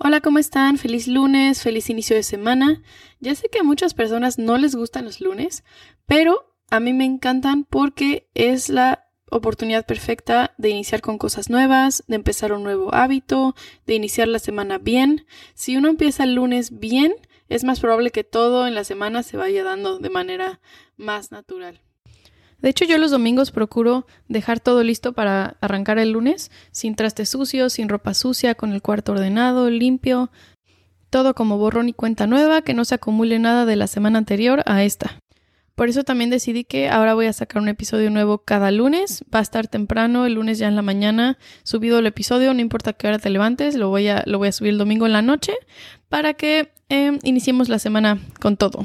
[0.00, 0.78] Hola, ¿cómo están?
[0.78, 2.80] Feliz lunes, feliz inicio de semana.
[3.18, 5.64] Ya sé que a muchas personas no les gustan los lunes,
[6.06, 12.04] pero a mí me encantan porque es la oportunidad perfecta de iniciar con cosas nuevas,
[12.06, 13.56] de empezar un nuevo hábito,
[13.86, 15.26] de iniciar la semana bien.
[15.54, 17.12] Si uno empieza el lunes bien,
[17.48, 20.60] es más probable que todo en la semana se vaya dando de manera
[20.96, 21.82] más natural.
[22.60, 27.28] De hecho, yo los domingos procuro dejar todo listo para arrancar el lunes, sin trastes
[27.28, 30.30] sucios, sin ropa sucia, con el cuarto ordenado, limpio,
[31.08, 34.62] todo como borrón y cuenta nueva, que no se acumule nada de la semana anterior
[34.66, 35.18] a esta.
[35.76, 39.22] Por eso también decidí que ahora voy a sacar un episodio nuevo cada lunes.
[39.32, 42.94] Va a estar temprano, el lunes ya en la mañana, subido el episodio, no importa
[42.94, 45.22] qué hora te levantes, lo voy a, lo voy a subir el domingo en la
[45.22, 45.52] noche
[46.08, 48.84] para que eh, iniciemos la semana con todo.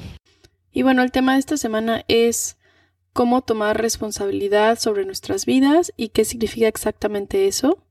[0.72, 2.58] Y bueno, el tema de esta semana es
[3.13, 7.86] cómo tomar responsabilidad sobre nuestras vidas y qué significa exactamente eso.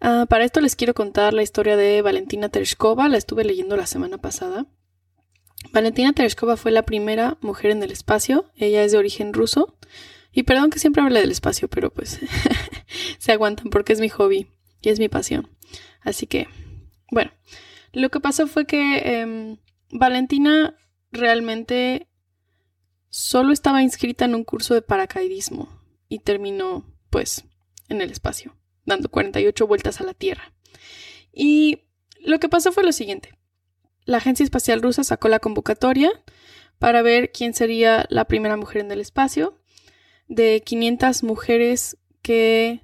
[0.00, 3.86] Ah, para esto les quiero contar la historia de Valentina Tereshkova, la estuve leyendo la
[3.86, 4.66] semana pasada.
[5.72, 9.76] Valentina Tereshkova fue la primera mujer en el espacio, ella es de origen ruso,
[10.32, 12.18] y perdón que siempre hable del espacio, pero pues
[13.18, 14.48] se aguantan porque es mi hobby
[14.80, 15.50] y es mi pasión.
[16.00, 16.48] Así que,
[17.10, 17.30] bueno,
[17.92, 19.58] lo que pasó fue que em,
[19.90, 20.76] Valentina
[21.12, 22.08] realmente
[23.10, 25.68] solo estaba inscrita en un curso de paracaidismo
[26.08, 27.44] y terminó, pues,
[27.88, 30.52] en el espacio, dando 48 vueltas a la Tierra.
[31.32, 31.82] Y
[32.20, 33.36] lo que pasó fue lo siguiente.
[34.04, 36.10] La Agencia Espacial Rusa sacó la convocatoria
[36.78, 39.58] para ver quién sería la primera mujer en el espacio.
[40.28, 42.82] De 500 mujeres que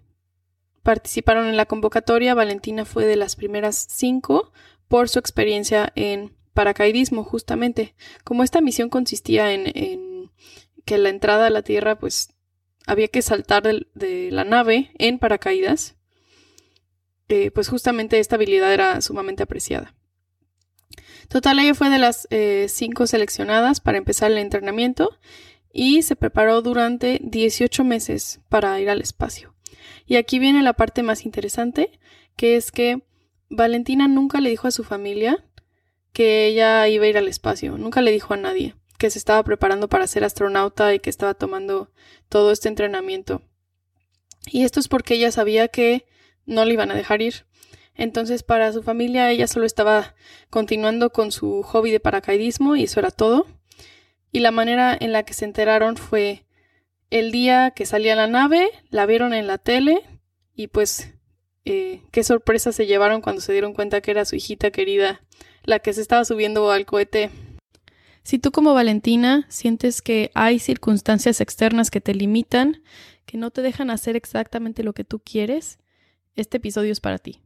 [0.82, 4.52] participaron en la convocatoria, Valentina fue de las primeras cinco
[4.88, 7.94] por su experiencia en paracaidismo, justamente.
[8.24, 10.05] Como esta misión consistía en, en
[10.86, 12.30] que la entrada a la Tierra pues
[12.86, 15.96] había que saltar de, la nave en paracaídas,
[17.28, 19.94] eh, pues justamente esta habilidad era sumamente apreciada.
[21.28, 25.18] Total, ella fue de las eh, cinco seleccionadas para empezar el entrenamiento
[25.72, 29.54] y se preparó durante 18 meses para ir al espacio.
[30.06, 31.98] Y aquí viene la parte más interesante,
[32.36, 33.02] que es que
[33.50, 35.44] Valentina nunca le dijo a su familia
[36.12, 39.42] que ella iba a ir al espacio, nunca le dijo a nadie que se estaba
[39.42, 41.90] preparando para ser astronauta y que estaba tomando
[42.28, 43.42] todo este entrenamiento.
[44.46, 46.06] Y esto es porque ella sabía que
[46.44, 47.46] no le iban a dejar ir.
[47.94, 50.14] Entonces, para su familia, ella solo estaba
[50.50, 53.46] continuando con su hobby de paracaidismo y eso era todo.
[54.32, 56.44] Y la manera en la que se enteraron fue
[57.10, 60.02] el día que salía la nave, la vieron en la tele
[60.54, 61.12] y pues
[61.64, 65.22] eh, qué sorpresa se llevaron cuando se dieron cuenta que era su hijita querida
[65.64, 67.30] la que se estaba subiendo al cohete
[68.26, 72.82] si tú como Valentina sientes que hay circunstancias externas que te limitan,
[73.24, 75.78] que no te dejan hacer exactamente lo que tú quieres,
[76.34, 77.40] este episodio es para ti.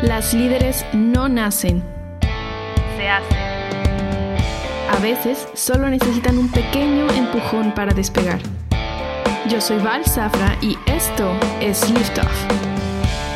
[0.00, 1.84] Las líderes no nacen,
[2.96, 3.36] se hacen.
[4.88, 8.40] A veces solo necesitan un pequeño empujón para despegar.
[9.50, 12.89] Yo soy Val Safra y esto es Lift Off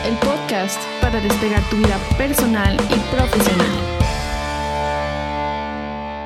[0.05, 3.67] el podcast para despegar tu vida personal y profesional.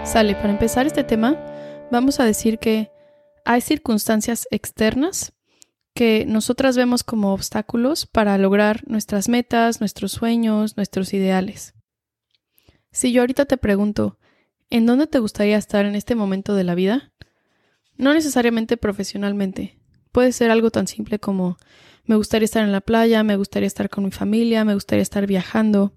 [0.04, 1.36] Sale, para empezar este tema,
[1.92, 2.90] vamos a decir que
[3.44, 5.32] hay circunstancias externas
[5.94, 11.74] que nosotras vemos como obstáculos para lograr nuestras metas, nuestros sueños, nuestros ideales.
[12.90, 14.18] Si yo ahorita te pregunto,
[14.70, 17.12] ¿en dónde te gustaría estar en este momento de la vida?
[17.96, 19.78] No necesariamente profesionalmente.
[20.10, 21.58] Puede ser algo tan simple como
[22.08, 25.26] me gustaría estar en la playa, me gustaría estar con mi familia, me gustaría estar
[25.26, 25.92] viajando.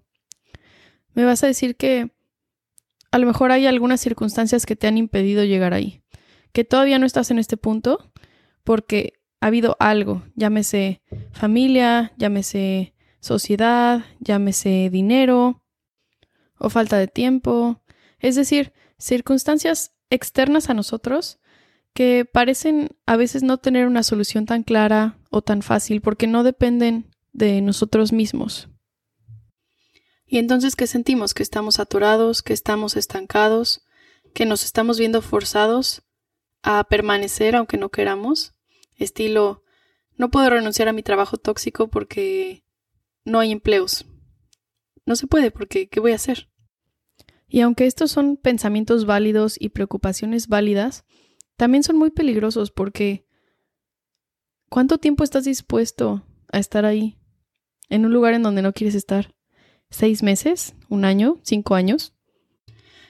[1.14, 2.12] Me vas a decir que
[3.12, 6.04] a lo mejor hay algunas circunstancias que te han impedido llegar ahí,
[6.52, 8.12] que todavía no estás en este punto
[8.66, 11.02] porque ha habido algo, llámese
[11.32, 15.64] familia, llámese sociedad, llámese dinero
[16.58, 17.82] o falta de tiempo,
[18.20, 21.40] es decir, circunstancias externas a nosotros
[21.94, 26.44] que parecen a veces no tener una solución tan clara o tan fácil porque no
[26.44, 28.70] dependen de nosotros mismos.
[30.26, 31.34] Y entonces, ¿qué sentimos?
[31.34, 33.86] Que estamos atorados, que estamos estancados,
[34.34, 36.04] que nos estamos viendo forzados
[36.64, 38.54] a permanecer aunque no queramos.
[38.96, 39.64] Estilo,
[40.16, 42.64] no puedo renunciar a mi trabajo tóxico porque
[43.26, 44.06] no hay empleos.
[45.06, 46.50] No se puede porque ¿qué voy a hacer?
[47.48, 51.04] Y aunque estos son pensamientos válidos y preocupaciones válidas,
[51.62, 53.28] también son muy peligrosos porque
[54.68, 57.20] ¿cuánto tiempo estás dispuesto a estar ahí?
[57.88, 59.36] En un lugar en donde no quieres estar.
[59.92, 60.74] ¿Seis meses?
[60.90, 61.40] ¿Un año?
[61.44, 62.16] ¿Cinco años?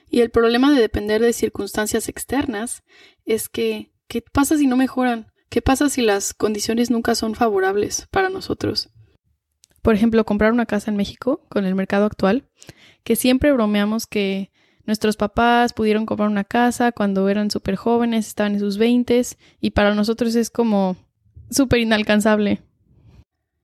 [0.09, 2.83] Y el problema de depender de circunstancias externas
[3.23, 5.31] es que, ¿qué pasa si no mejoran?
[5.47, 8.89] ¿Qué pasa si las condiciones nunca son favorables para nosotros?
[9.81, 12.49] Por ejemplo, comprar una casa en México con el mercado actual,
[13.05, 14.51] que siempre bromeamos que
[14.85, 19.71] nuestros papás pudieron comprar una casa cuando eran súper jóvenes, estaban en sus veintes, y
[19.71, 20.95] para nosotros es como
[21.49, 22.61] súper inalcanzable.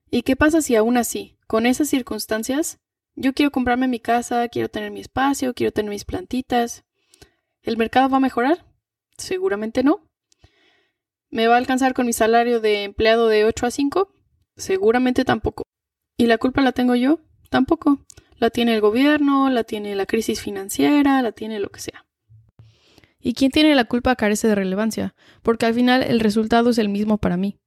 [0.10, 2.80] ¿Y qué pasa si aún así, con esas circunstancias,
[3.16, 6.86] yo quiero comprarme mi casa, quiero tener mi espacio, quiero tener mis plantitas?
[7.64, 8.66] ¿El mercado va a mejorar?
[9.18, 10.08] Seguramente no.
[11.30, 14.14] ¿Me va a alcanzar con mi salario de empleado de 8 a 5?
[14.56, 15.64] Seguramente tampoco.
[16.16, 17.20] ¿Y la culpa la tengo yo?
[17.50, 18.00] Tampoco.
[18.40, 22.06] La tiene el gobierno, la tiene la crisis financiera, la tiene lo que sea.
[23.20, 26.90] Y quien tiene la culpa carece de relevancia, porque al final el resultado es el
[26.90, 27.60] mismo para mí.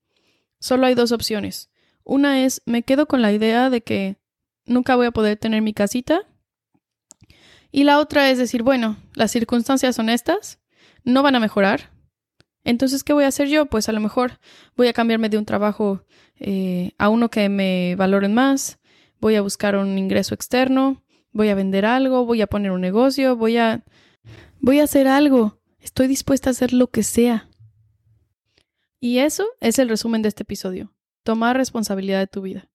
[0.58, 1.70] Solo hay dos opciones.
[2.04, 4.16] Una es me quedo con la idea de que
[4.64, 6.22] nunca voy a poder tener mi casita.
[7.72, 10.58] Y la otra es decir, bueno, las circunstancias son estas,
[11.04, 11.90] no van a mejorar.
[12.64, 13.66] Entonces, ¿qué voy a hacer yo?
[13.66, 14.38] Pues a lo mejor
[14.76, 16.04] voy a cambiarme de un trabajo
[16.36, 18.79] eh, a uno que me valoren más,
[19.20, 21.02] voy a buscar un ingreso externo,
[21.32, 23.84] voy a vender algo, voy a poner un negocio, voy a...
[24.60, 25.60] voy a hacer algo.
[25.78, 27.48] Estoy dispuesta a hacer lo que sea.
[28.98, 30.92] Y eso es el resumen de este episodio.
[31.22, 32.68] Tomar responsabilidad de tu vida.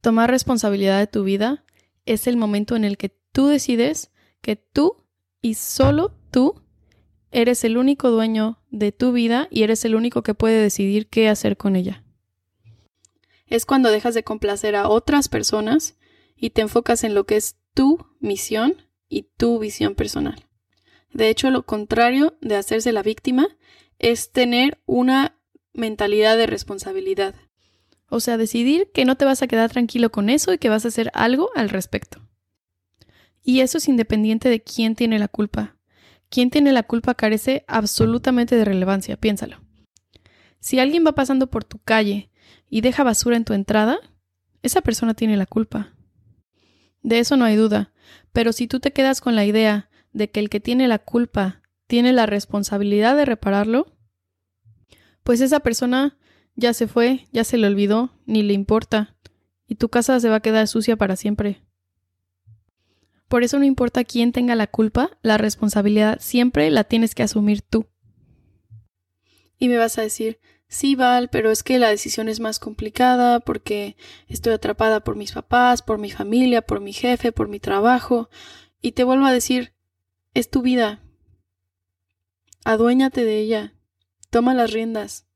[0.00, 1.64] Tomar responsabilidad de tu vida
[2.06, 4.10] es el momento en el que tú decides
[4.40, 4.96] que tú
[5.42, 6.62] y solo tú
[7.30, 11.28] eres el único dueño de tu vida y eres el único que puede decidir qué
[11.28, 12.02] hacer con ella
[13.50, 15.96] es cuando dejas de complacer a otras personas
[16.36, 18.76] y te enfocas en lo que es tu misión
[19.08, 20.46] y tu visión personal.
[21.12, 23.48] De hecho, lo contrario de hacerse la víctima
[23.98, 25.36] es tener una
[25.74, 27.34] mentalidad de responsabilidad.
[28.08, 30.84] O sea, decidir que no te vas a quedar tranquilo con eso y que vas
[30.84, 32.20] a hacer algo al respecto.
[33.42, 35.76] Y eso es independiente de quién tiene la culpa.
[36.28, 39.60] Quién tiene la culpa carece absolutamente de relevancia, piénsalo.
[40.60, 42.29] Si alguien va pasando por tu calle
[42.70, 43.98] y deja basura en tu entrada,
[44.62, 45.92] esa persona tiene la culpa.
[47.02, 47.92] De eso no hay duda,
[48.32, 51.62] pero si tú te quedas con la idea de que el que tiene la culpa
[51.86, 53.98] tiene la responsabilidad de repararlo,
[55.24, 56.16] pues esa persona
[56.54, 59.16] ya se fue, ya se le olvidó, ni le importa,
[59.66, 61.62] y tu casa se va a quedar sucia para siempre.
[63.28, 67.62] Por eso no importa quién tenga la culpa, la responsabilidad siempre la tienes que asumir
[67.62, 67.86] tú.
[69.58, 70.40] Y me vas a decir,
[70.70, 73.96] sí, Val, pero es que la decisión es más complicada porque
[74.28, 78.30] estoy atrapada por mis papás, por mi familia, por mi jefe, por mi trabajo.
[78.80, 79.74] Y te vuelvo a decir,
[80.32, 81.02] es tu vida.
[82.64, 83.74] Aduéñate de ella.
[84.30, 85.26] Toma las riendas.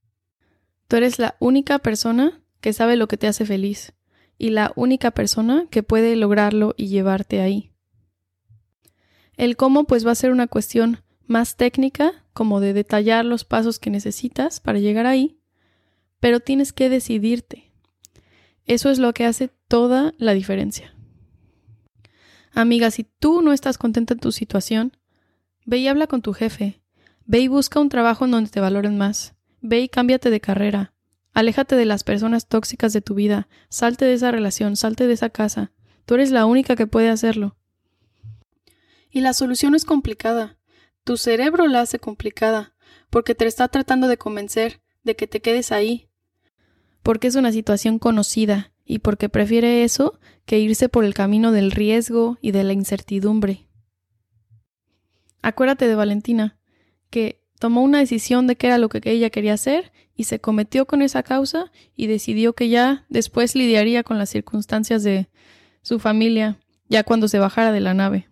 [0.88, 3.92] Tú eres la única persona que sabe lo que te hace feliz
[4.38, 7.72] y la única persona que puede lograrlo y llevarte ahí.
[9.36, 13.78] El cómo pues va a ser una cuestión más técnica, como de detallar los pasos
[13.78, 15.38] que necesitas para llegar ahí,
[16.20, 17.72] pero tienes que decidirte.
[18.66, 20.94] Eso es lo que hace toda la diferencia.
[22.52, 24.96] Amiga, si tú no estás contenta en tu situación,
[25.64, 26.80] ve y habla con tu jefe,
[27.26, 30.94] ve y busca un trabajo en donde te valoren más, ve y cámbiate de carrera,
[31.32, 35.30] aléjate de las personas tóxicas de tu vida, salte de esa relación, salte de esa
[35.30, 35.72] casa,
[36.06, 37.56] tú eres la única que puede hacerlo.
[39.10, 40.56] Y la solución es complicada.
[41.04, 42.74] Tu cerebro la hace complicada,
[43.10, 46.08] porque te está tratando de convencer de que te quedes ahí.
[47.02, 51.70] Porque es una situación conocida y porque prefiere eso que irse por el camino del
[51.70, 53.68] riesgo y de la incertidumbre.
[55.42, 56.58] Acuérdate de Valentina,
[57.10, 60.86] que tomó una decisión de qué era lo que ella quería hacer y se cometió
[60.86, 65.28] con esa causa y decidió que ya después lidiaría con las circunstancias de
[65.82, 66.58] su familia,
[66.88, 68.28] ya cuando se bajara de la nave.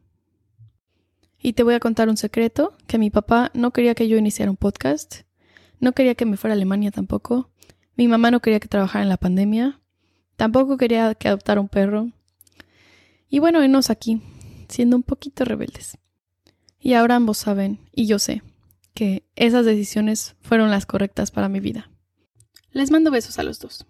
[1.44, 4.48] Y te voy a contar un secreto, que mi papá no quería que yo iniciara
[4.48, 5.22] un podcast,
[5.80, 7.50] no quería que me fuera a Alemania tampoco,
[7.96, 9.80] mi mamá no quería que trabajara en la pandemia,
[10.36, 12.12] tampoco quería que adoptara un perro.
[13.28, 14.22] Y bueno, venos aquí,
[14.68, 15.98] siendo un poquito rebeldes.
[16.78, 18.44] Y ahora ambos saben, y yo sé,
[18.94, 21.90] que esas decisiones fueron las correctas para mi vida.
[22.70, 23.84] Les mando besos a los dos.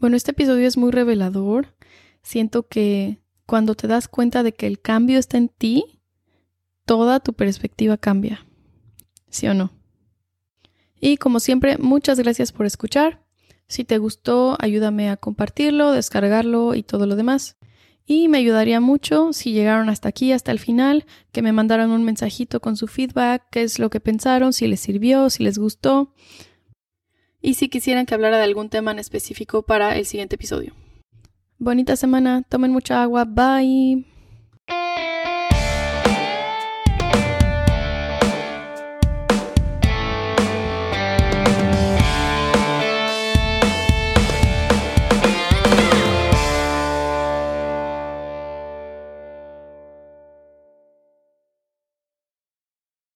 [0.00, 1.68] Bueno, este episodio es muy revelador
[2.22, 6.00] siento que cuando te das cuenta de que el cambio está en ti,
[6.84, 8.46] toda tu perspectiva cambia.
[9.28, 9.72] ¿Sí o no?
[11.00, 13.22] Y como siempre, muchas gracias por escuchar.
[13.66, 17.56] Si te gustó, ayúdame a compartirlo, descargarlo y todo lo demás.
[18.04, 22.04] Y me ayudaría mucho si llegaron hasta aquí, hasta el final, que me mandaran un
[22.04, 26.12] mensajito con su feedback, qué es lo que pensaron, si les sirvió, si les gustó.
[27.40, 30.74] Y si quisieran que hablara de algún tema en específico para el siguiente episodio.
[31.62, 34.11] Bonita semana, tomen mucha agua, bye.